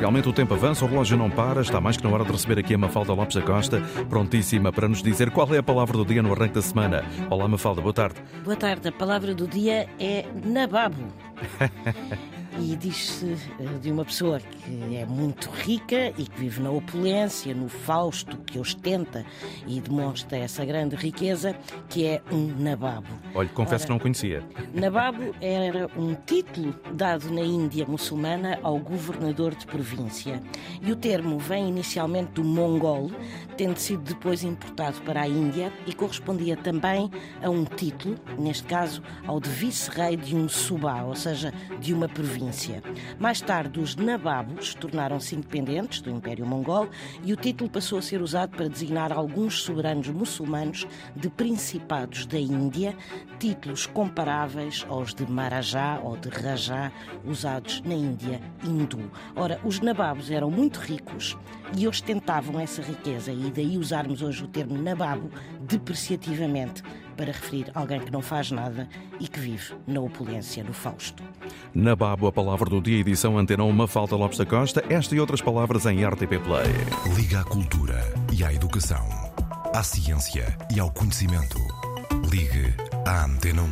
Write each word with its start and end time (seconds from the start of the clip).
Realmente 0.00 0.26
o 0.30 0.32
tempo 0.32 0.54
avança, 0.54 0.82
o 0.82 0.88
relógio 0.88 1.14
não 1.14 1.28
para, 1.28 1.60
está 1.60 1.78
mais 1.78 1.98
que 1.98 2.02
na 2.02 2.08
hora 2.08 2.24
de 2.24 2.32
receber 2.32 2.58
aqui 2.58 2.72
a 2.72 2.78
Mafalda 2.78 3.12
Lopes 3.12 3.36
da 3.36 3.42
Costa, 3.42 3.82
prontíssima 4.08 4.72
para 4.72 4.88
nos 4.88 5.02
dizer 5.02 5.30
qual 5.30 5.54
é 5.54 5.58
a 5.58 5.62
palavra 5.62 5.94
do 5.98 6.06
dia 6.06 6.22
no 6.22 6.32
arranque 6.32 6.54
da 6.54 6.62
semana. 6.62 7.04
Olá 7.28 7.46
Mafalda, 7.46 7.82
boa 7.82 7.92
tarde. 7.92 8.14
Boa 8.42 8.56
tarde, 8.56 8.88
a 8.88 8.92
palavra 8.92 9.34
do 9.34 9.46
dia 9.46 9.86
é 9.98 10.24
nababo. 10.42 11.04
e 12.58 12.74
diz-se 12.76 13.36
eh, 13.58 13.78
de 13.80 13.90
uma 13.92 14.04
pessoa 14.04 14.40
que 14.40 14.96
é 14.96 15.06
muito 15.06 15.48
rica 15.50 16.12
e 16.16 16.24
que 16.24 16.40
vive 16.40 16.60
na 16.60 16.70
opulência, 16.70 17.54
no 17.54 17.68
fausto, 17.68 18.36
que 18.38 18.58
ostenta 18.58 19.24
e 19.66 19.80
demonstra 19.80 20.38
essa 20.38 20.64
grande 20.64 20.96
riqueza, 20.96 21.54
que 21.88 22.06
é 22.06 22.22
um 22.32 22.46
nababo. 22.58 23.06
Olha, 23.34 23.48
confesso 23.50 23.84
Ora, 23.84 23.86
que 23.86 23.90
não 23.92 23.98
conhecia. 23.98 24.42
Nababo 24.74 25.34
era 25.40 25.88
um 25.96 26.14
título 26.14 26.74
dado 26.94 27.30
na 27.30 27.42
Índia 27.42 27.86
muçulmana 27.86 28.58
ao 28.62 28.78
governador 28.78 29.54
de 29.54 29.66
província. 29.66 30.42
E 30.82 30.90
o 30.90 30.96
termo 30.96 31.38
vem 31.38 31.68
inicialmente 31.68 32.32
do 32.32 32.44
mongol, 32.44 33.10
tendo 33.56 33.76
sido 33.76 34.02
depois 34.02 34.42
importado 34.42 35.00
para 35.02 35.22
a 35.22 35.28
Índia 35.28 35.72
e 35.86 35.92
correspondia 35.92 36.56
também 36.56 37.10
a 37.42 37.50
um 37.50 37.64
título, 37.64 38.16
neste 38.38 38.64
caso 38.64 39.02
ao 39.26 39.38
de 39.38 39.48
vice-rei 39.48 40.16
de 40.16 40.34
um 40.34 40.48
subá, 40.48 41.02
ou 41.02 41.14
seja, 41.14 41.52
de 41.78 41.92
uma 41.92 42.08
província 42.08 42.39
província. 42.40 42.82
Mais 43.18 43.40
tarde, 43.40 43.78
os 43.80 43.94
Nababos 43.94 44.74
tornaram-se 44.74 45.34
independentes 45.34 46.00
do 46.00 46.10
Império 46.10 46.46
Mongol 46.46 46.88
e 47.22 47.32
o 47.32 47.36
título 47.36 47.68
passou 47.68 47.98
a 47.98 48.02
ser 48.02 48.22
usado 48.22 48.56
para 48.56 48.68
designar 48.68 49.12
alguns 49.12 49.62
soberanos 49.62 50.08
muçulmanos 50.08 50.86
de 51.14 51.28
principados 51.28 52.24
da 52.24 52.38
Índia, 52.38 52.96
títulos 53.38 53.86
comparáveis 53.86 54.86
aos 54.88 55.14
de 55.14 55.30
Marajá 55.30 56.00
ou 56.02 56.16
de 56.16 56.30
Rajá, 56.30 56.90
usados 57.24 57.82
na 57.82 57.94
Índia 57.94 58.40
hindu. 58.64 59.10
Ora, 59.36 59.60
os 59.62 59.80
Nababos 59.80 60.30
eram 60.30 60.50
muito 60.50 60.78
ricos 60.78 61.36
e 61.76 61.86
ostentavam 61.86 62.58
essa 62.58 62.82
riqueza, 62.82 63.32
e 63.32 63.50
daí 63.50 63.76
usarmos 63.76 64.22
hoje 64.22 64.44
o 64.44 64.48
termo 64.48 64.80
Nababo 64.80 65.30
depreciativamente 65.60 66.82
para 67.20 67.32
referir 67.32 67.70
alguém 67.74 68.00
que 68.00 68.10
não 68.10 68.22
faz 68.22 68.50
nada 68.50 68.88
e 69.20 69.28
que 69.28 69.38
vive 69.38 69.74
na 69.86 70.00
opulência, 70.00 70.64
no 70.64 70.72
Fausto. 70.72 71.22
Nababo, 71.74 72.26
a 72.26 72.32
palavra 72.32 72.70
do 72.70 72.80
dia, 72.80 72.98
edição 72.98 73.36
Antena 73.36 73.62
uma 73.62 73.86
falta 73.86 74.16
Lopes 74.16 74.38
da 74.38 74.46
Costa, 74.46 74.82
esta 74.88 75.14
e 75.14 75.20
outras 75.20 75.42
palavras 75.42 75.84
em 75.84 76.02
RTP 76.02 76.40
Play. 76.42 77.14
Liga 77.14 77.40
à 77.40 77.44
cultura 77.44 78.00
e 78.32 78.42
à 78.42 78.54
educação, 78.54 79.06
à 79.74 79.82
ciência 79.82 80.56
e 80.74 80.80
ao 80.80 80.90
conhecimento. 80.90 81.58
Ligue 82.30 82.74
à 83.04 83.26
Antena 83.26 83.60
1. 83.64 83.68